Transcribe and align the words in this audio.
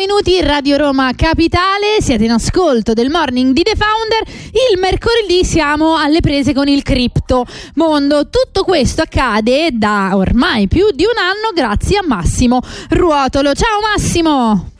minuti, 0.00 0.40
Radio 0.40 0.78
Roma 0.78 1.12
Capitale, 1.14 2.00
siete 2.00 2.24
in 2.24 2.30
ascolto 2.30 2.94
del 2.94 3.10
morning 3.10 3.52
di 3.52 3.62
The 3.62 3.74
Founder. 3.76 4.22
Il 4.72 4.78
mercoledì 4.78 5.44
siamo 5.44 5.94
alle 5.94 6.20
prese 6.20 6.54
con 6.54 6.68
il 6.68 6.82
cripto 6.82 7.44
mondo. 7.74 8.30
Tutto 8.30 8.64
questo 8.64 9.02
accade 9.02 9.68
da 9.72 10.12
ormai 10.14 10.68
più 10.68 10.90
di 10.90 11.04
un 11.04 11.18
anno 11.18 11.52
grazie 11.54 11.98
a 11.98 12.02
Massimo 12.02 12.62
Ruotolo. 12.88 13.52
Ciao 13.52 13.80
Massimo! 13.92 14.79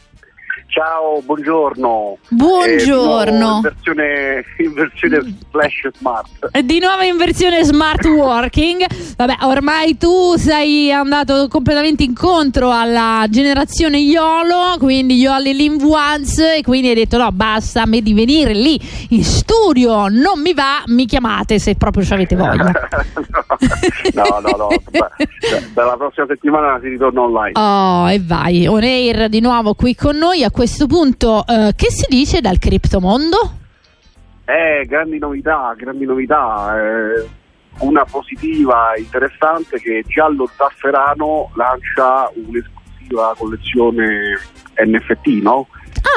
Ciao, 0.70 1.20
buongiorno. 1.24 2.16
Buongiorno. 2.28 3.48
Eh, 3.48 3.56
in, 3.56 3.60
versione, 3.60 4.44
in 4.58 4.72
versione 4.72 5.36
Flash 5.50 5.88
Smart. 5.98 6.60
Di 6.60 6.78
nuovo 6.78 7.02
in 7.02 7.16
versione 7.16 7.64
smart 7.64 8.04
working. 8.06 8.86
Vabbè, 9.16 9.38
ormai 9.40 9.96
tu 9.98 10.36
sei 10.36 10.92
andato 10.92 11.48
completamente 11.48 12.04
incontro 12.04 12.70
alla 12.70 13.26
generazione 13.28 13.98
YOLO, 13.98 14.76
quindi 14.78 15.16
YOLO 15.16 15.50
Live 15.50 15.84
Once, 15.84 16.58
e 16.58 16.62
quindi 16.62 16.90
hai 16.90 16.94
detto 16.94 17.18
no, 17.18 17.32
basta 17.32 17.84
me 17.84 18.00
di 18.00 18.14
venire 18.14 18.54
lì 18.54 18.80
in 19.08 19.24
studio, 19.24 20.06
non 20.06 20.40
mi 20.40 20.54
va, 20.54 20.84
mi 20.86 21.04
chiamate 21.04 21.58
se 21.58 21.74
proprio 21.74 22.04
ci 22.04 22.12
avete 22.12 22.36
voglia. 22.36 22.70
no, 24.14 24.38
no, 24.40 24.56
no, 24.56 24.68
dalla 25.74 25.96
prossima 25.96 26.26
settimana 26.28 26.78
si 26.80 26.90
ritorna 26.90 27.22
online. 27.22 27.58
Oh, 27.58 28.08
e 28.08 28.22
vai, 28.24 28.68
on 28.68 28.84
air 28.84 29.28
di 29.28 29.40
nuovo 29.40 29.74
qui 29.74 29.96
con 29.96 30.16
noi 30.16 30.44
a 30.44 30.50
questo 30.60 30.86
punto 30.86 31.42
eh, 31.46 31.72
che 31.74 31.90
si 31.90 32.04
dice 32.06 32.42
dal 32.42 32.58
criptomondo? 32.58 33.38
Eh, 34.44 34.84
grandi 34.84 35.18
novità, 35.18 35.72
grandi 35.74 36.04
novità. 36.04 36.76
Eh, 36.76 37.26
una 37.78 38.04
positiva 38.04 38.92
interessante 38.94 39.80
che 39.80 40.04
Giallo 40.06 40.50
Zafferano 40.54 41.50
lancia 41.54 42.30
un'esclusiva 42.34 43.34
collezione 43.38 44.38
NFT, 44.84 45.26
no? 45.40 45.66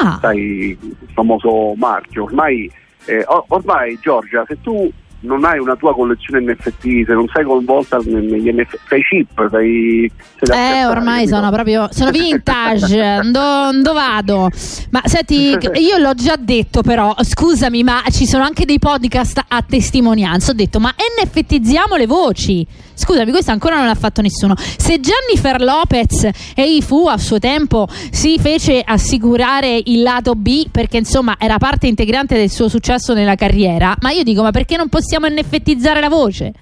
Ah. 0.02 0.18
Sai, 0.20 0.76
il 0.78 0.96
famoso 1.14 1.72
marchio. 1.76 2.24
Ormai, 2.24 2.70
eh, 3.06 3.24
ormai 3.26 3.98
Giorgia, 3.98 4.44
se 4.46 4.60
tu 4.60 4.92
non 5.24 5.44
hai 5.44 5.58
una 5.58 5.74
tua 5.76 5.94
collezione 5.94 6.52
NFT, 6.52 7.06
se 7.06 7.12
non 7.12 7.26
sei 7.32 7.44
coinvolta 7.44 7.98
negli 8.04 8.50
NFT, 8.52 8.78
sei 8.88 9.02
chip, 9.02 9.50
sei, 9.50 10.10
sei 10.40 10.80
Eh, 10.80 10.86
ormai 10.86 11.26
sono 11.26 11.50
proprio 11.50 11.88
sono 11.90 12.10
vintage, 12.12 13.20
dove 13.30 13.92
vado? 13.92 14.50
Ma 14.90 15.02
senti, 15.04 15.56
io 15.80 15.98
l'ho 15.98 16.14
già 16.14 16.36
detto 16.38 16.82
però, 16.82 17.14
scusami, 17.18 17.82
ma 17.82 18.02
ci 18.10 18.26
sono 18.26 18.44
anche 18.44 18.64
dei 18.64 18.78
podcast 18.78 19.42
a 19.48 19.62
testimonianza. 19.62 20.52
Ho 20.52 20.54
detto, 20.54 20.78
ma 20.78 20.94
NFTizziamo 20.94 21.96
le 21.96 22.06
voci. 22.06 22.66
Scusami, 22.94 23.30
questo 23.30 23.50
ancora 23.50 23.76
non 23.76 23.86
l'ha 23.86 23.94
fatto 23.94 24.22
nessuno. 24.22 24.54
Se 24.56 25.00
Jennifer 25.00 25.60
Lopez 25.60 26.30
e 26.54 26.62
Ifu 26.76 27.06
a 27.06 27.18
suo 27.18 27.38
tempo 27.38 27.86
si 27.88 28.38
fece 28.38 28.82
assicurare 28.84 29.80
il 29.84 30.02
lato 30.02 30.34
B 30.34 30.68
perché 30.70 30.98
insomma 30.98 31.36
era 31.38 31.58
parte 31.58 31.86
integrante 31.86 32.36
del 32.36 32.50
suo 32.50 32.68
successo 32.68 33.12
nella 33.14 33.34
carriera, 33.34 33.94
ma 34.00 34.10
io 34.10 34.22
dico, 34.22 34.42
ma 34.42 34.50
perché 34.50 34.76
non 34.76 34.88
possiamo 34.88 35.26
NFTizzare 35.28 36.00
la 36.00 36.08
voce? 36.08 36.52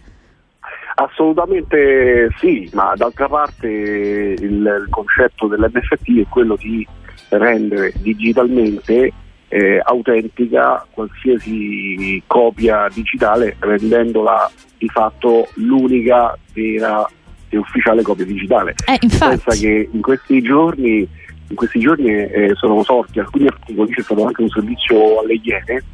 Assolutamente 0.95 2.29
sì, 2.39 2.69
ma 2.75 2.93
d'altra 2.97 3.29
parte 3.29 3.67
il, 3.69 4.37
il 4.41 4.87
concetto 4.91 5.47
dell'NFT 5.47 6.21
è 6.21 6.27
quello 6.29 6.57
di 6.57 6.87
rendere 7.31 7.93
digitalmente 7.97 9.13
eh, 9.53 9.81
autentica 9.85 10.87
qualsiasi 10.91 12.23
copia 12.27 12.89
digitale 12.91 13.57
rendendola 13.59 14.51
di 14.79 14.89
fatto 14.89 15.47
l'unica 15.57 16.37
vera 16.55 17.07
e 17.51 17.59
ufficiale 17.59 18.03
copia 18.03 18.25
digitale. 18.25 18.75
Eh, 18.87 18.99
Pensa 18.99 19.53
che 19.53 19.91
in 19.93 20.01
questi 20.01 20.41
giorni, 20.41 21.07
in 21.49 21.55
questi 21.55 21.81
giorni 21.81 22.11
eh, 22.11 22.53
sono 22.55 22.83
sorti 22.83 23.19
alcuni 23.19 23.47
articoli, 23.47 23.93
c'è 23.93 24.01
stato 24.01 24.25
anche 24.25 24.41
un 24.41 24.49
servizio 24.49 25.21
alle 25.21 25.39
Iene 25.43 25.85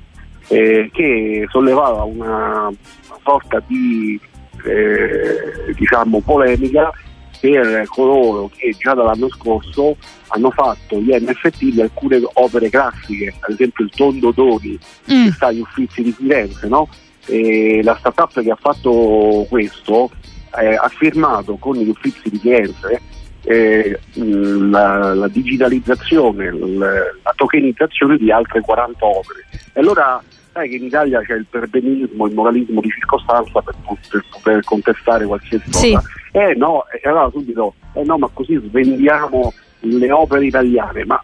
eh, 0.46 0.88
che 0.92 1.46
sollevava 1.50 2.04
una, 2.04 2.68
una 2.68 3.18
sorta 3.24 3.60
di 3.66 4.20
eh, 4.64 5.74
diciamo 5.74 6.20
polemica 6.20 6.92
per 7.40 7.86
coloro 7.88 8.50
che 8.54 8.74
già 8.78 8.94
dall'anno 8.94 9.28
scorso 9.30 9.96
hanno 10.28 10.50
fatto 10.50 10.98
gli 11.00 11.10
NFT 11.10 11.64
di 11.64 11.80
alcune 11.80 12.20
opere 12.34 12.68
classiche, 12.68 13.34
ad 13.38 13.50
esempio 13.50 13.84
il 13.84 13.90
Tondo 13.94 14.30
Doni 14.30 14.78
mm. 15.12 15.24
che 15.24 15.32
sta 15.32 15.46
agli 15.46 15.60
Uffizi 15.60 16.02
di 16.02 16.12
Firenze, 16.12 16.66
no? 16.68 16.88
E 17.26 17.80
la 17.82 17.96
startup 17.98 18.40
che 18.42 18.50
ha 18.50 18.58
fatto 18.58 19.46
questo 19.48 20.10
eh, 20.58 20.74
ha 20.74 20.88
firmato 20.88 21.56
con 21.56 21.76
gli 21.76 21.88
Uffizi 21.88 22.30
di 22.30 22.38
Firenze 22.38 23.00
eh, 23.42 23.98
la, 24.14 25.14
la, 25.14 25.28
digitalizzazione, 25.28 26.50
la, 26.50 26.92
la 27.22 27.32
tokenizzazione 27.36 28.16
di 28.16 28.30
altre 28.30 28.60
40 28.60 29.04
opere. 29.04 29.46
E 29.72 29.80
allora 29.80 30.22
sai 30.52 30.68
che 30.68 30.76
in 30.76 30.84
Italia 30.84 31.22
c'è 31.22 31.34
il 31.34 31.46
perbenismo, 31.48 32.26
il 32.26 32.34
moralismo 32.34 32.80
di 32.80 32.90
circostanza 32.90 33.60
per, 33.60 33.74
per 34.10 34.24
poter 34.30 34.64
contestare 34.64 35.24
qualsiasi 35.26 35.72
sì. 35.72 35.92
cosa. 35.92 36.08
Eh 36.38 36.54
no, 36.54 36.84
e 36.88 37.08
allora 37.08 37.28
subito, 37.30 37.74
eh 37.94 38.04
no, 38.04 38.16
ma 38.16 38.30
così 38.32 38.54
svendiamo 38.68 39.52
le 39.80 40.12
opere 40.12 40.46
italiane. 40.46 41.04
Ma 41.04 41.20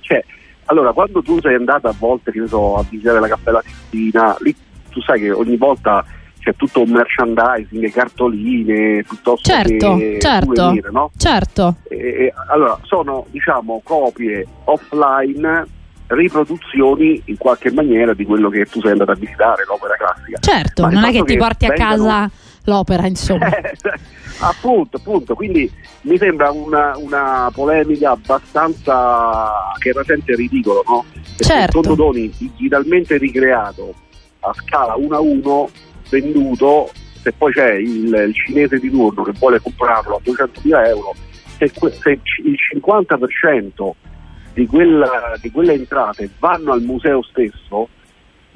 cioè, 0.00 0.22
allora 0.66 0.92
quando 0.92 1.22
tu 1.22 1.40
sei 1.40 1.54
andato 1.54 1.88
a 1.88 1.94
volte 1.98 2.30
che 2.30 2.46
so, 2.46 2.76
a 2.76 2.84
visitare 2.86 3.20
la 3.20 3.28
Cappella 3.28 3.62
Sistina, 3.64 4.36
lì 4.40 4.54
tu 4.90 5.00
sai 5.00 5.20
che 5.20 5.30
ogni 5.30 5.56
volta 5.56 6.04
c'è 6.40 6.54
tutto 6.56 6.82
un 6.82 6.90
merchandising, 6.90 7.90
cartoline, 7.90 9.02
piuttosto 9.02 9.48
certo, 9.48 9.96
che 9.96 10.18
certo, 10.20 10.54
souvenir, 10.54 10.90
no? 10.90 11.10
certo. 11.16 11.76
E, 11.88 11.96
e, 11.96 12.34
allora, 12.48 12.78
sono 12.82 13.24
diciamo 13.30 13.80
copie 13.82 14.46
offline 14.64 15.66
riproduzioni 16.08 17.22
in 17.26 17.38
qualche 17.38 17.72
maniera 17.72 18.12
di 18.12 18.26
quello 18.26 18.50
che 18.50 18.66
tu 18.66 18.80
sei 18.82 18.90
andato 18.90 19.12
a 19.12 19.14
visitare, 19.14 19.64
l'opera 19.66 19.94
classica. 19.96 20.38
Certo, 20.38 20.82
Ma 20.82 20.90
non 20.90 21.04
è 21.04 21.12
che 21.12 21.22
ti 21.22 21.38
porti 21.38 21.64
a 21.64 21.72
casa 21.72 22.30
l'opera, 22.64 23.06
insomma. 23.06 23.48
appunto, 24.40 24.96
appunto, 24.96 25.34
quindi 25.34 25.70
mi 26.02 26.16
sembra 26.16 26.50
una, 26.50 26.96
una, 26.96 27.50
polemica 27.52 28.10
abbastanza 28.10 29.72
che 29.78 29.92
rasente 29.92 30.34
ridicolo, 30.34 30.82
no? 30.86 31.04
Perché 31.12 31.44
certo. 31.44 31.78
il 31.78 31.84
Tondodoni 31.84 32.34
digitalmente 32.36 33.18
ricreato 33.18 33.94
a 34.40 34.52
scala 34.54 34.96
1 34.96 35.16
a 35.16 35.20
1, 35.20 35.70
venduto, 36.08 36.90
se 37.22 37.32
poi 37.32 37.52
c'è 37.52 37.74
il, 37.74 38.12
il 38.28 38.34
cinese 38.34 38.78
di 38.78 38.90
turno 38.90 39.22
che 39.22 39.32
vuole 39.38 39.60
comprarlo 39.60 40.16
a 40.16 40.20
200.000 40.24 40.86
euro, 40.86 41.14
se, 41.58 41.68
se 41.68 42.20
il 42.42 42.56
50% 42.74 43.90
di, 44.54 44.66
quella, 44.66 45.34
di 45.40 45.50
quelle 45.50 45.74
entrate 45.74 46.30
vanno 46.38 46.72
al 46.72 46.82
museo 46.82 47.22
stesso, 47.22 47.88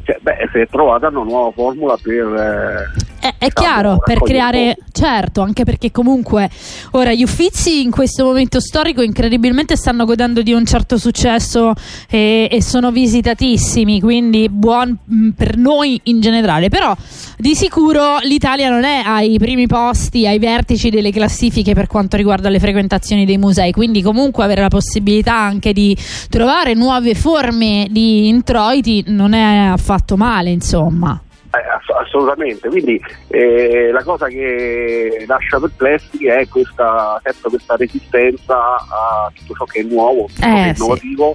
cioè, 0.03 0.19
beh, 0.21 0.49
si 0.53 0.59
è 0.59 0.67
trovata 0.69 1.09
una 1.09 1.23
nuova 1.23 1.51
formula 1.51 1.97
per... 2.01 2.27
Eh, 2.27 3.13
è, 3.25 3.35
è 3.39 3.53
chiaro, 3.53 3.97
per 4.05 4.21
creare, 4.21 4.77
certo, 4.93 5.41
anche 5.41 5.65
perché 5.65 5.91
comunque 5.91 6.51
ora 6.91 7.15
gli 7.15 7.23
uffizi 7.23 7.81
in 7.81 7.91
questo 7.91 8.25
momento 8.25 8.61
storico 8.61 9.01
incredibilmente 9.01 9.77
stanno 9.77 10.05
godendo 10.05 10.43
di 10.43 10.53
un 10.53 10.67
certo 10.67 10.99
successo 10.99 11.73
e, 12.11 12.49
e 12.51 12.63
sono 12.63 12.91
visitatissimi, 12.91 13.99
quindi 14.01 14.51
buon 14.51 14.99
mm, 15.11 15.31
per 15.31 15.57
noi 15.57 15.99
in 16.05 16.21
generale, 16.21 16.69
però 16.69 16.95
di 17.39 17.55
sicuro 17.55 18.19
l'Italia 18.25 18.69
non 18.69 18.85
è 18.85 19.01
ai 19.03 19.39
primi 19.39 19.67
posti, 19.67 20.27
ai 20.27 20.39
vertici 20.39 20.91
delle 20.91 21.11
classifiche 21.11 21.73
per 21.73 21.87
quanto 21.87 22.19
riguarda 22.19 22.51
le 22.51 22.59
frequentazioni 22.59 23.25
dei 23.25 23.39
musei, 23.39 23.73
quindi 23.73 24.03
comunque 24.03 24.45
avere 24.45 24.61
la 24.61 24.69
possibilità 24.69 25.35
anche 25.35 25.73
di 25.73 25.97
trovare 26.29 26.75
nuove 26.75 27.15
forme 27.15 27.87
di 27.91 28.29
introiti 28.29 29.03
non 29.07 29.33
è 29.33 29.69
affatto 29.69 30.19
male, 30.19 30.51
insomma. 30.51 31.24
Eh, 31.55 31.95
assolutamente, 31.95 32.69
quindi 32.69 33.01
eh, 33.29 33.91
la 33.93 34.03
cosa 34.03 34.27
che 34.27 35.25
lascia 35.27 35.61
perplessi 35.61 36.27
è 36.27 36.49
questa, 36.49 37.21
sempre 37.23 37.51
questa 37.51 37.77
resistenza 37.77 38.57
a 38.57 39.31
tutto 39.33 39.55
ciò 39.55 39.65
che 39.65 39.81
è 39.81 39.83
nuovo, 39.85 40.27
tutto 40.27 40.47
eh, 40.47 40.53
che 40.53 40.65
è 40.65 40.75
innovativo 40.75 41.35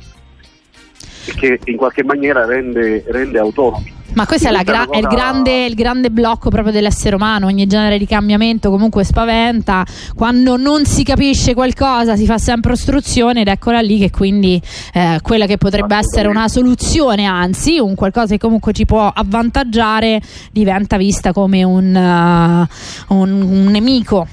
sì. 0.98 1.30
e 1.30 1.34
che 1.36 1.60
in 1.72 1.78
qualche 1.78 2.04
maniera 2.04 2.46
rende, 2.46 3.04
rende 3.08 3.40
autonomi. 3.40 3.98
Ma 4.20 4.26
questo 4.26 4.50
è, 4.50 4.64
gra- 4.66 4.90
è 4.90 4.98
il, 4.98 5.08
grande, 5.08 5.64
il, 5.64 5.76
grande, 5.76 6.12
blocco 6.12 6.50
proprio 6.50 6.74
dell'essere 6.74 7.16
umano, 7.16 7.46
ogni 7.46 7.66
genere 7.68 7.98
di 7.98 8.06
cambiamento 8.06 8.70
comunque 8.70 9.06
spaventa, 9.06 9.86
quando 10.14 10.58
non 10.58 10.84
si 10.84 11.04
capisce 11.04 11.54
qualcosa 11.54 12.18
si 12.18 12.26
fa 12.26 12.38
sempre 12.38 12.74
ostruzione 12.74 13.40
ed 13.40 13.48
eccola 13.48 13.80
lì 13.80 13.98
che 13.98 14.10
quindi 14.10 14.62
eh, 14.92 15.20
quella 15.22 15.46
che 15.46 15.56
potrebbe 15.56 15.96
essere 15.96 16.28
una 16.28 16.50
soluzione, 16.50 17.24
anzi 17.24 17.80
un 17.80 17.96
qualcosa 17.96 18.34
che 18.34 18.40
comunque 18.40 18.74
ci 18.74 18.86
può 18.86 19.10
avvantaggiare 19.10 20.22
diventa 20.52 20.98
vista 20.98 21.32
come 21.32 21.64
un, 21.64 21.96
uh, 21.96 23.16
un, 23.16 23.42
un 23.42 23.68
nemico. 23.68 24.28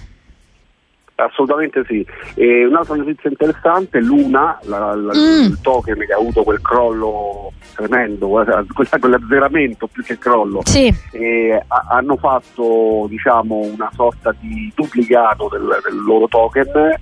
Assolutamente 1.18 1.82
sì. 1.86 2.06
E 2.34 2.66
un'altra 2.66 2.94
notizia 2.94 3.30
interessante, 3.30 4.00
Luna, 4.00 4.58
la, 4.64 4.94
la, 4.94 5.14
mm. 5.14 5.44
il 5.44 5.58
token 5.62 5.96
che 5.96 6.12
ha 6.12 6.18
avuto 6.18 6.42
quel 6.42 6.60
crollo 6.60 7.52
tremendo, 7.74 8.28
quell'azzeramento 8.28 9.86
più 9.86 10.02
che 10.02 10.18
crollo, 10.18 10.60
sì. 10.64 10.94
e, 11.12 11.62
a, 11.66 11.86
hanno 11.88 12.16
fatto 12.16 13.06
diciamo, 13.08 13.60
una 13.60 13.90
sorta 13.94 14.34
di 14.38 14.70
duplicato 14.74 15.48
del, 15.50 15.80
del 15.82 16.02
loro 16.04 16.28
token, 16.28 16.94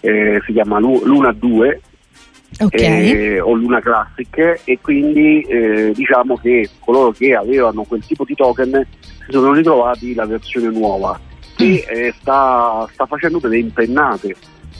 eh, 0.00 0.40
si 0.46 0.52
chiama 0.54 0.78
Luna 0.78 1.32
2, 1.32 1.80
okay. 2.60 3.10
eh, 3.10 3.40
o 3.40 3.52
Luna 3.52 3.80
Classic 3.80 4.62
e 4.64 4.78
quindi 4.80 5.42
eh, 5.42 5.92
diciamo 5.94 6.38
che 6.38 6.70
coloro 6.78 7.10
che 7.10 7.34
avevano 7.34 7.82
quel 7.82 8.02
tipo 8.04 8.24
di 8.24 8.34
token 8.34 8.86
si 9.26 9.32
sono 9.32 9.52
ritrovati 9.52 10.14
la 10.14 10.24
versione 10.24 10.70
nuova 10.70 11.20
che 11.58 11.84
eh, 11.88 12.14
sta, 12.20 12.88
sta 12.92 13.06
facendo 13.06 13.38
delle 13.38 13.58
impennate 13.58 14.32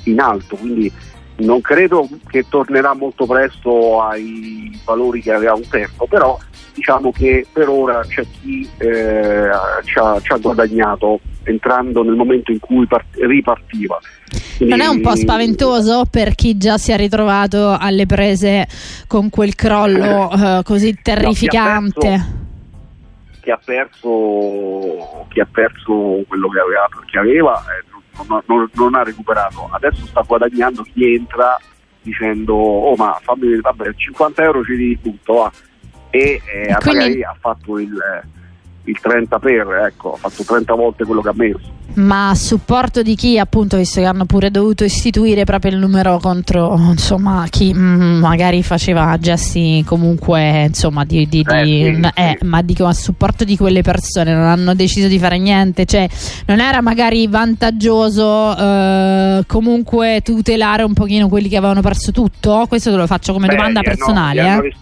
in 0.04 0.20
alto, 0.20 0.54
quindi 0.54 0.90
non 1.38 1.60
credo 1.60 2.08
che 2.28 2.44
tornerà 2.48 2.94
molto 2.94 3.26
presto 3.26 4.00
ai 4.00 4.78
valori 4.84 5.20
che 5.20 5.32
aveva 5.32 5.54
un 5.54 5.66
tempo, 5.69 6.06
però 6.06 6.38
diciamo 6.75 7.10
che 7.10 7.44
per 7.52 7.69
ora 7.69 8.00
c'è 8.06 8.25
chi 8.40 8.69
eh, 8.78 9.48
ci, 9.84 9.98
ha, 9.98 10.20
ci, 10.20 10.32
ha, 10.32 10.36
guadagnato 10.36 11.19
entrando 11.42 12.04
nel 12.04 12.14
momento 12.14 12.52
in 12.52 12.60
cui 12.60 12.86
part- 12.86 13.16
ripartiva. 13.16 13.98
Quindi, 14.56 14.76
non 14.76 14.84
è 14.84 14.88
un 14.88 15.00
po' 15.00 15.16
spaventoso 15.16 16.04
per 16.08 16.36
chi 16.36 16.56
già 16.56 16.78
si 16.78 16.92
è 16.92 16.96
ritrovato 16.96 17.76
alle 17.76 18.06
prese 18.06 18.69
con 19.08 19.30
quel 19.30 19.56
crollo 19.56 20.30
eh, 20.30 20.62
così 20.62 20.96
terrificante? 21.02 22.08
No, 22.08 22.38
chi, 23.48 23.50
ha 23.50 23.60
perso, 23.64 25.26
chi, 25.28 25.40
ha 25.40 25.48
perso, 25.50 26.22
quello 26.26 26.48
che 26.48 26.60
aveva, 26.60 26.88
che 27.06 27.18
aveva 27.18 27.58
eh, 27.58 28.26
non, 28.26 28.42
non, 28.46 28.70
non, 28.74 28.94
ha 28.94 29.02
recuperato, 29.02 29.68
adesso 29.72 30.04
sta 30.04 30.20
guadagnando 30.20 30.82
chi 30.82 31.14
entra 31.14 31.56
dicendo 32.02 32.54
oh 32.54 32.94
ma 32.96 33.18
fammi 33.22 33.58
vabbè 33.60 33.94
50 33.94 34.42
euro 34.42 34.64
ci 34.64 34.76
di 34.76 34.98
tutto 35.00 35.34
va. 35.34 35.52
e 36.10 36.40
eh, 36.44 36.74
Quindi... 36.78 36.98
magari 36.98 37.24
ha 37.24 37.36
fatto 37.40 37.78
il, 37.78 37.96
il 38.88 38.99
30 39.00 39.38
per, 39.38 39.67
ecco, 39.87 40.14
ha 40.14 40.17
fatto 40.17 40.43
30 40.43 40.75
volte 40.75 41.05
quello 41.05 41.20
che 41.20 41.29
ha 41.29 41.35
messo. 41.35 41.76
Ma 41.94 42.31
a 42.31 42.35
supporto 42.35 43.02
di 43.02 43.14
chi 43.17 43.38
appunto 43.38 43.76
visto 43.76 44.00
che 44.00 44.06
hanno 44.06 44.25
pure 44.25 44.50
dovuto 44.50 44.85
istituire 44.85 45.44
proprio 45.44 45.73
il 45.73 45.79
numero 45.79 46.19
contro 46.19 46.76
insomma 46.76 47.46
chi 47.50 47.73
mh, 47.73 47.79
mm, 47.79 48.20
magari 48.20 48.62
faceva 48.62 49.17
gesti 49.19 49.82
comunque 49.85 50.67
insomma 50.67 51.05
di, 51.05 51.26
di, 51.26 51.44
eh, 51.49 51.62
di 51.62 52.00
sì, 52.00 52.11
eh, 52.14 52.37
sì. 52.38 52.46
ma 52.46 52.62
dico 52.62 52.85
a 52.87 52.93
supporto 52.93 53.43
di 53.43 53.56
quelle 53.56 53.82
persone 53.82 54.32
non 54.32 54.44
hanno 54.44 54.75
deciso 54.75 55.08
di 55.08 55.19
fare 55.19 55.38
niente 55.38 55.87
cioè 55.87 56.06
non 56.46 56.61
era 56.61 56.81
magari 56.82 57.26
vantaggioso 57.26 58.56
eh, 58.56 59.43
comunque 59.46 60.20
tutelare 60.23 60.85
un 60.85 60.93
pochino 60.93 61.29
quelli 61.29 61.49
che 61.49 61.56
avevano 61.56 61.81
perso 61.81 62.12
tutto? 62.12 62.67
Questo 62.69 62.90
te 62.90 62.96
lo 62.96 63.06
faccio 63.06 63.32
come 63.32 63.49
Beh, 63.49 63.56
domanda 63.56 63.81
personale 63.81 64.43
no, 64.43 64.62
eh, 64.62 64.73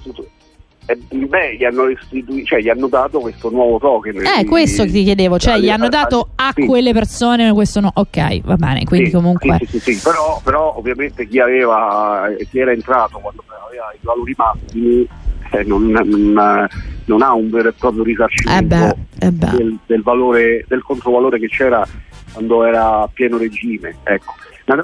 beh, 0.95 1.57
gli 1.57 1.65
hanno, 1.65 1.85
restituito, 1.85 2.47
cioè, 2.47 2.61
gli 2.61 2.69
hanno 2.69 2.87
dato 2.89 3.21
questo 3.21 3.51
nuovo 3.51 3.79
token. 3.79 4.25
Eh, 4.25 4.43
di, 4.43 4.45
questo 4.45 4.85
ti 4.85 5.03
chiedevo, 5.03 5.39
cioè 5.39 5.59
gli 5.59 5.71
hanno 5.71 5.89
dato 5.89 6.31
a 6.37 6.53
sì. 6.55 6.65
quelle 6.67 6.93
persone 6.93 7.53
questo 7.53 7.81
no. 7.81 7.91
Ok, 7.95 8.41
va 8.43 8.57
bene, 8.57 8.85
quindi 8.85 9.07
sì, 9.07 9.13
comunque. 9.15 9.59
Sì, 9.67 9.79
sì, 9.79 9.95
sì, 9.95 10.01
Però, 10.03 10.41
però, 10.45 10.77
ovviamente 10.77 11.27
chi 11.27 11.41
aveva, 11.41 12.29
chi 12.51 12.59
era 12.59 12.73
entrato 12.73 13.19
quando 13.19 13.43
aveva 13.67 13.93
i 13.95 13.99
valori 14.01 14.35
massimi 14.37 15.09
eh, 15.51 15.65
non, 15.65 15.87
non, 15.87 16.69
non, 17.05 17.23
ha 17.23 17.33
un 17.35 17.51
vero 17.51 17.69
e 17.69 17.73
proprio 17.73 18.03
risarcimento 18.03 18.75
eh 18.75 18.79
beh, 18.79 19.27
eh 19.27 19.33
beh. 19.33 19.57
Del, 19.57 19.79
del, 19.87 20.03
valore, 20.03 20.65
del 20.69 20.83
controvalore 20.83 21.39
che 21.39 21.49
c'era 21.49 21.87
quando 22.33 22.65
era 22.65 23.03
a 23.03 23.09
pieno 23.13 23.39
regime. 23.39 23.97
Ecco. 24.03 24.35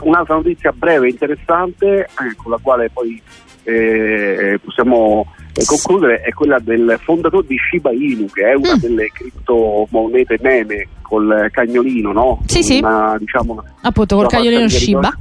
Un'altra 0.02 0.37
notizia 0.37 0.72
breve 0.72 1.06
e 1.06 1.10
interessante, 1.10 2.02
eh, 2.04 2.37
con 2.37 2.52
la 2.52 2.58
quale 2.62 2.88
poi 2.90 3.20
eh, 3.64 4.58
possiamo 4.62 5.31
eh, 5.54 5.64
concludere 5.64 6.20
è 6.22 6.32
quella 6.32 6.58
del 6.58 6.99
fondatore 7.02 7.46
di 7.46 7.56
Shiba 7.70 7.93
Inu, 7.93 8.26
che 8.26 8.50
è 8.50 8.54
una 8.54 8.76
mm. 8.76 8.78
delle 8.78 9.08
criptomonete 9.12 10.38
meme 10.40 10.88
col 11.02 11.49
cagnolino, 11.50 12.12
no? 12.12 12.43
Sì, 12.46 12.78
una, 12.78 13.12
sì. 13.12 13.25
Diciamo, 13.25 13.62
Appunto, 13.82 14.16
col 14.16 14.28
cagnolino 14.28 14.69
Shiba. 14.69 15.16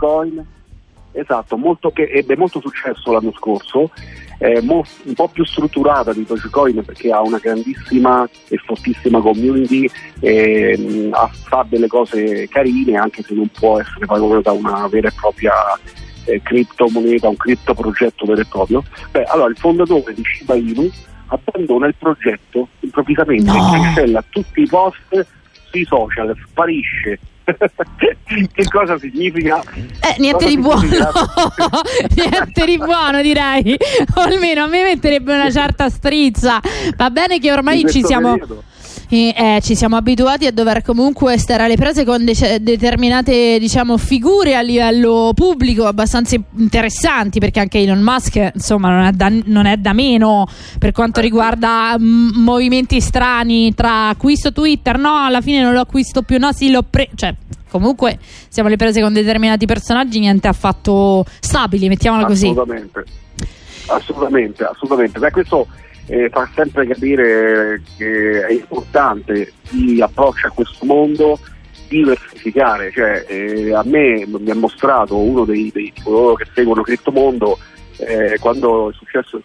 Esatto, 1.13 1.57
molto 1.57 1.91
che 1.91 2.03
ebbe 2.03 2.37
molto 2.37 2.61
successo 2.61 3.11
l'anno 3.11 3.33
scorso, 3.33 3.91
eh, 4.37 4.61
mo, 4.61 4.83
un 5.03 5.13
po' 5.13 5.27
più 5.27 5.45
strutturata 5.45 6.13
di 6.13 6.25
Dogecoin 6.25 6.83
perché 6.83 7.11
ha 7.11 7.21
una 7.21 7.37
grandissima 7.37 8.27
e 8.47 8.57
fortissima 8.57 9.19
community, 9.19 9.89
eh, 10.21 11.09
fa 11.43 11.65
delle 11.69 11.87
cose 11.87 12.47
carine 12.47 12.97
anche 12.97 13.21
se 13.23 13.33
non 13.33 13.47
può 13.49 13.79
essere 13.79 14.05
paragonata 14.05 14.49
a 14.51 14.53
una 14.53 14.87
vera 14.87 15.09
e 15.09 15.13
propria 15.13 15.53
eh, 16.25 16.41
criptomoneta, 16.41 17.29
un 17.29 17.37
criptoprogetto 17.37 18.25
vero 18.25 18.41
e 18.41 18.45
proprio, 18.45 18.83
beh, 19.11 19.23
allora 19.23 19.49
il 19.49 19.57
fondatore 19.57 20.13
di 20.13 20.23
Shiba 20.23 20.55
Inu 20.55 20.89
abbandona 21.27 21.87
il 21.87 21.95
progetto 21.97 22.67
improvvisamente 22.79 23.51
no. 23.51 23.71
cancella 23.71 24.23
tutti 24.29 24.61
i 24.61 24.67
post 24.67 25.25
sui 25.69 25.85
social, 25.85 26.35
sparisce. 26.47 27.19
che 27.51 28.63
cosa 28.69 28.97
significa? 28.99 29.61
Eh, 29.73 30.15
niente 30.19 30.45
di 30.45 30.57
buono, 30.57 30.81
niente 32.15 32.65
di 32.65 32.77
buono 32.77 33.21
direi, 33.21 33.75
o 34.15 34.21
almeno 34.21 34.63
a 34.63 34.67
me 34.67 34.83
metterebbe 34.83 35.33
una 35.33 35.49
certa 35.49 35.89
strizza. 35.89 36.59
Va 36.95 37.09
bene 37.09 37.39
che 37.39 37.51
ormai 37.51 37.85
ci 37.89 38.03
siamo... 38.03 38.33
Periodo 38.33 38.63
eh, 39.13 39.59
ci 39.61 39.75
siamo 39.75 39.97
abituati 39.97 40.45
a 40.45 40.51
dover 40.51 40.81
comunque 40.83 41.37
stare 41.37 41.63
alle 41.63 41.75
prese 41.75 42.05
con 42.05 42.23
de- 42.23 42.59
determinate 42.61 43.59
diciamo, 43.59 43.97
figure 43.97 44.55
a 44.55 44.61
livello 44.61 45.31
pubblico 45.35 45.85
abbastanza 45.85 46.37
interessanti 46.55 47.39
perché 47.39 47.59
anche 47.59 47.79
Elon 47.79 48.01
Musk 48.01 48.51
insomma 48.53 48.89
non 48.89 49.03
è 49.03 49.11
da, 49.11 49.29
non 49.45 49.65
è 49.65 49.75
da 49.75 49.91
meno 49.91 50.47
per 50.79 50.93
quanto 50.93 51.19
riguarda 51.19 51.97
m- 51.97 52.31
movimenti 52.35 53.01
strani 53.01 53.73
tra 53.73 54.07
acquisto 54.07 54.53
Twitter 54.53 54.97
no 54.97 55.17
alla 55.17 55.41
fine 55.41 55.61
non 55.61 55.73
lo 55.73 55.81
acquisto 55.81 56.21
più 56.21 56.37
no 56.37 56.53
sì 56.53 56.71
l'ho 56.71 56.83
preso 56.83 57.09
cioè 57.15 57.35
comunque 57.69 58.17
siamo 58.47 58.69
alle 58.69 58.77
prese 58.77 59.01
con 59.01 59.11
determinati 59.11 59.65
personaggi 59.65 60.19
niente 60.19 60.47
affatto 60.47 61.25
stabili 61.39 61.89
mettiamola 61.89 62.25
così. 62.25 62.47
Assolutamente. 62.47 63.03
Assolutamente 63.87 64.63
assolutamente. 64.63 65.19
Beh, 65.19 65.31
questo 65.31 65.67
eh, 66.11 66.27
fa 66.29 66.49
sempre 66.53 66.85
capire 66.85 67.81
che 67.97 68.45
è 68.45 68.51
importante 68.51 69.53
chi 69.63 70.01
approccia 70.01 70.47
a 70.47 70.51
questo 70.51 70.85
mondo 70.85 71.39
diversificare, 71.87 72.91
cioè, 72.91 73.25
eh, 73.29 73.73
a 73.73 73.81
me 73.85 74.25
mi 74.27 74.49
ha 74.49 74.55
mostrato 74.55 75.17
uno 75.17 75.45
dei, 75.45 75.71
dei 75.73 75.93
coloro 76.03 76.33
che 76.33 76.47
seguono 76.53 76.81
Criptomondo 76.81 77.57
eh, 77.97 78.37
quando 78.39 78.89
è 78.89 78.93
successo 78.93 79.37
il 79.37 79.43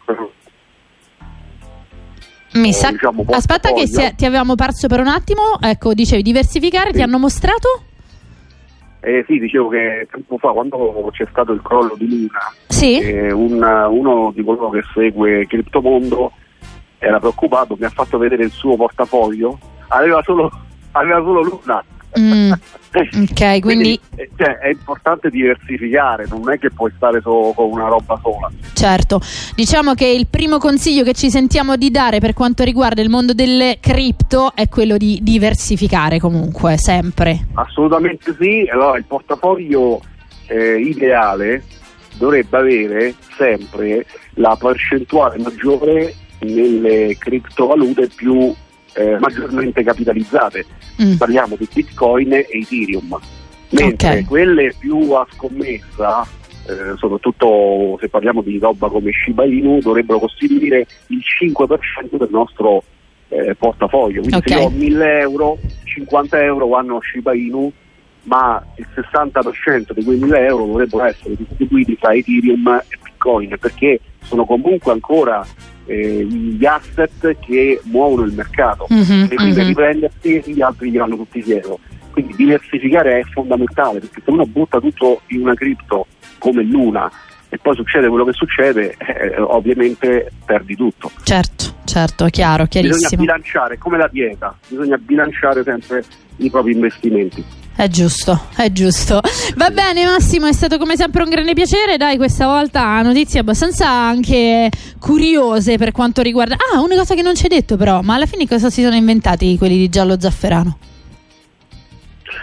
mi 2.54 2.72
sa... 2.72 2.90
diciamo, 2.90 3.24
Aspetta 3.28 3.72
che 3.72 3.86
si, 3.86 4.14
ti 4.16 4.24
avevamo 4.24 4.56
perso 4.56 4.88
per 4.88 4.98
un 4.98 5.08
attimo, 5.08 5.60
ecco 5.60 5.94
dicevi 5.94 6.22
diversificare, 6.22 6.90
sì. 6.90 6.96
ti 6.96 7.02
hanno 7.02 7.18
mostrato? 7.18 7.84
Eh, 9.00 9.24
sì, 9.28 9.38
dicevo 9.38 9.68
che 9.68 10.08
tempo 10.10 10.36
fa, 10.38 10.50
quando 10.50 11.10
c'è 11.12 11.26
stato 11.30 11.52
il 11.52 11.62
crollo 11.62 11.94
di 11.96 12.08
Luna, 12.08 12.52
sì. 12.66 12.98
eh, 12.98 13.30
un, 13.30 13.62
uno 13.62 14.32
di 14.34 14.42
coloro 14.42 14.70
che 14.70 14.82
segue 14.94 15.46
Criptomondo 15.46 16.32
era 16.98 17.18
preoccupato, 17.18 17.76
mi 17.78 17.84
ha 17.84 17.90
fatto 17.90 18.18
vedere 18.18 18.44
il 18.44 18.50
suo 18.50 18.76
portafoglio, 18.76 19.58
aveva 19.88 20.22
solo, 20.22 20.50
aveva 20.92 21.18
solo 21.18 21.42
Luna. 21.42 21.84
Mm, 22.18 22.52
ok, 22.92 23.60
quindi, 23.60 23.60
quindi 23.60 24.00
eh, 24.16 24.30
cioè, 24.36 24.58
è 24.58 24.68
importante 24.68 25.28
diversificare, 25.28 26.24
non 26.28 26.50
è 26.50 26.58
che 26.58 26.70
puoi 26.70 26.90
stare 26.96 27.20
solo 27.20 27.52
con 27.52 27.70
una 27.70 27.88
roba 27.88 28.18
sola. 28.22 28.50
Certo, 28.72 29.20
diciamo 29.54 29.92
che 29.92 30.06
il 30.06 30.26
primo 30.26 30.58
consiglio 30.58 31.02
che 31.04 31.12
ci 31.12 31.28
sentiamo 31.28 31.76
di 31.76 31.90
dare 31.90 32.18
per 32.18 32.32
quanto 32.32 32.64
riguarda 32.64 33.02
il 33.02 33.10
mondo 33.10 33.34
delle 33.34 33.78
cripto 33.80 34.52
è 34.54 34.68
quello 34.68 34.96
di 34.96 35.18
diversificare 35.22 36.18
comunque, 36.18 36.78
sempre. 36.78 37.48
Assolutamente 37.54 38.34
sì, 38.38 38.66
allora 38.72 38.96
il 38.96 39.04
portafoglio 39.04 40.00
eh, 40.46 40.80
ideale 40.80 41.64
dovrebbe 42.16 42.56
avere 42.56 43.14
sempre 43.36 44.06
la 44.34 44.56
percentuale 44.58 45.38
maggiore 45.38 46.14
nelle 46.40 47.16
criptovalute 47.18 48.08
più 48.14 48.54
eh, 48.96 49.18
maggiormente 49.18 49.82
capitalizzate. 49.82 50.64
Mm. 51.02 51.16
Parliamo 51.16 51.56
di 51.56 51.68
Bitcoin 51.72 52.32
e 52.32 52.46
Ethereum. 52.50 53.18
Mentre 53.70 54.08
okay. 54.08 54.24
quelle 54.24 54.74
più 54.78 55.10
a 55.12 55.26
scommessa, 55.32 56.26
eh, 56.66 56.96
soprattutto 56.96 57.98
se 58.00 58.08
parliamo 58.08 58.40
di 58.42 58.58
roba 58.58 58.88
come 58.88 59.10
Shiba 59.12 59.44
Inu, 59.44 59.80
dovrebbero 59.80 60.20
costituire 60.20 60.86
il 61.08 61.20
5% 61.40 62.16
del 62.16 62.28
nostro 62.30 62.82
eh, 63.28 63.54
portafoglio. 63.54 64.20
Quindi 64.20 64.36
okay. 64.36 64.52
se 64.52 64.62
io 64.62 64.66
ho 64.66 64.70
1000 64.70 65.18
euro, 65.18 65.58
50 65.84 66.42
euro 66.42 66.68
vanno 66.68 66.96
a 66.96 67.00
Shiba 67.02 67.34
Inu, 67.34 67.70
ma 68.22 68.64
il 68.76 68.86
60% 68.94 69.92
di 69.92 70.04
quei 70.04 70.18
1000 70.18 70.46
euro 70.46 70.66
dovrebbero 70.66 71.04
essere 71.04 71.34
distribuiti 71.36 71.98
tra 71.98 72.14
Ethereum 72.14 72.82
e 72.88 72.98
Bitcoin 73.02 73.15
perché 73.58 74.00
sono 74.22 74.44
comunque 74.44 74.92
ancora 74.92 75.46
eh, 75.86 76.24
gli 76.24 76.64
asset 76.64 77.38
che 77.38 77.80
muovono 77.84 78.22
il 78.22 78.32
mercato 78.32 78.86
mm-hmm, 78.92 79.24
e 79.24 79.34
quindi 79.34 79.56
mm-hmm. 79.56 79.66
riprendersi 79.68 80.42
gli 80.52 80.60
altri 80.60 80.90
gli 80.90 80.98
vanno 80.98 81.16
tutti 81.16 81.42
dietro. 81.42 81.78
Quindi 82.10 82.34
diversificare 82.34 83.20
è 83.20 83.22
fondamentale 83.24 84.00
perché 84.00 84.22
se 84.24 84.30
uno 84.30 84.46
butta 84.46 84.80
tutto 84.80 85.20
in 85.28 85.42
una 85.42 85.54
cripto 85.54 86.06
come 86.38 86.62
Luna 86.62 87.10
e 87.48 87.58
poi 87.58 87.74
succede 87.74 88.08
quello 88.08 88.24
che 88.24 88.32
succede, 88.32 88.96
eh, 88.98 89.40
ovviamente 89.40 90.30
perdi 90.44 90.74
tutto. 90.74 91.10
Certo, 91.22 91.76
certo, 91.84 92.26
chiaro, 92.26 92.66
chiarissimo. 92.66 93.08
Bisogna 93.08 93.22
bilanciare, 93.22 93.78
come 93.78 93.98
la 93.98 94.08
dieta, 94.10 94.56
bisogna 94.66 94.96
bilanciare 94.98 95.62
sempre 95.62 96.02
i 96.38 96.50
propri 96.50 96.72
investimenti. 96.72 97.44
È 97.76 97.88
giusto, 97.88 98.46
è 98.56 98.72
giusto. 98.72 99.20
Va 99.56 99.68
bene 99.68 100.06
Massimo, 100.06 100.46
è 100.46 100.52
stato 100.54 100.78
come 100.78 100.96
sempre 100.96 101.22
un 101.22 101.28
grande 101.28 101.52
piacere. 101.52 101.98
Dai, 101.98 102.16
questa 102.16 102.46
volta 102.46 103.02
notizie 103.02 103.40
abbastanza 103.40 103.86
anche 103.90 104.70
curiose 104.98 105.76
per 105.76 105.92
quanto 105.92 106.22
riguarda... 106.22 106.54
Ah, 106.54 106.80
una 106.80 106.96
cosa 106.96 107.14
che 107.14 107.20
non 107.20 107.34
ci 107.34 107.42
hai 107.42 107.50
detto 107.50 107.76
però, 107.76 108.00
ma 108.00 108.14
alla 108.14 108.24
fine 108.24 108.48
cosa 108.48 108.70
si 108.70 108.82
sono 108.82 108.94
inventati 108.94 109.58
quelli 109.58 109.76
di 109.76 109.90
Giallo 109.90 110.18
Zafferano? 110.18 110.78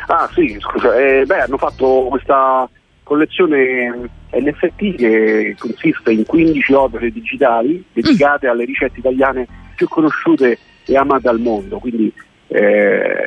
Ah 0.05 0.29
sì, 0.35 0.55
scusa, 0.59 0.95
eh, 0.95 1.25
beh, 1.25 1.39
hanno 1.39 1.57
fatto 1.57 2.05
questa 2.11 2.69
collezione 3.01 4.09
NFT 4.33 4.95
che 4.95 5.55
consiste 5.57 6.11
in 6.11 6.25
15 6.25 6.73
opere 6.73 7.11
digitali 7.11 7.83
dedicate 7.91 8.45
mm. 8.45 8.49
alle 8.51 8.65
ricette 8.65 8.99
italiane 8.99 9.47
più 9.75 9.87
conosciute 9.87 10.59
e 10.85 10.95
amate 10.95 11.27
al 11.27 11.39
mondo, 11.39 11.79
quindi 11.79 12.13
eh, 12.49 13.22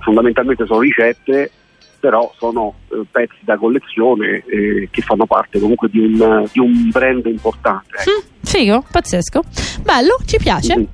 fondamentalmente 0.00 0.66
sono 0.66 0.80
ricette 0.80 1.50
però 2.00 2.32
sono 2.36 2.74
pezzi 3.10 3.38
da 3.40 3.56
collezione 3.56 4.44
eh, 4.46 4.88
che 4.90 5.02
fanno 5.02 5.26
parte 5.26 5.58
comunque 5.58 5.88
di 5.88 5.98
un, 5.98 6.48
di 6.52 6.58
un 6.58 6.88
brand 6.90 7.26
importante. 7.26 7.98
Mm, 8.08 8.26
figo, 8.42 8.84
pazzesco. 8.90 9.42
Bello, 9.82 10.16
ci 10.24 10.38
piace. 10.38 10.76
Mm-hmm. 10.76 10.86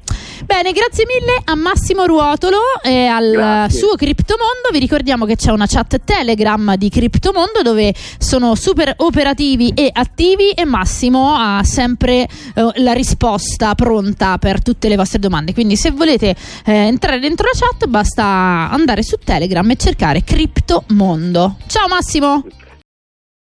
Bene, 0.44 0.72
grazie 0.72 1.06
mille 1.06 1.40
a 1.42 1.54
Massimo 1.54 2.04
Ruotolo 2.04 2.58
e 2.82 3.06
al 3.06 3.30
grazie. 3.30 3.78
suo 3.78 3.94
Criptomondo. 3.96 4.68
Vi 4.72 4.78
ricordiamo 4.78 5.24
che 5.24 5.36
c'è 5.36 5.50
una 5.50 5.66
chat 5.66 6.02
Telegram 6.04 6.74
di 6.76 6.90
Criptomondo 6.90 7.62
dove 7.62 7.94
sono 8.18 8.54
super 8.54 8.92
operativi 8.98 9.72
e 9.74 9.88
attivi 9.90 10.50
e 10.50 10.66
Massimo 10.66 11.34
ha 11.34 11.62
sempre 11.64 12.28
eh, 12.54 12.70
la 12.74 12.92
risposta 12.92 13.74
pronta 13.74 14.36
per 14.36 14.62
tutte 14.62 14.88
le 14.88 14.96
vostre 14.96 15.18
domande. 15.18 15.54
Quindi 15.54 15.76
se 15.76 15.92
volete 15.92 16.36
eh, 16.66 16.72
entrare 16.72 17.20
dentro 17.20 17.46
la 17.50 17.58
chat 17.58 17.86
basta 17.86 18.68
andare 18.70 19.02
su 19.02 19.16
Telegram 19.16 19.68
e 19.70 19.76
cercare 19.76 20.22
Criptomondo. 20.22 21.56
Ciao 21.84 21.90
Massimo! 21.90 22.42